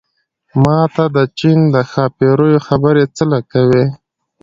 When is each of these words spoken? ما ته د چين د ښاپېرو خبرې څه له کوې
ما 0.63 0.79
ته 0.95 1.03
د 1.15 1.17
چين 1.37 1.59
د 1.73 1.75
ښاپېرو 1.91 2.51
خبرې 2.67 3.05
څه 3.15 3.23
له 3.31 3.39
کوې 3.51 3.83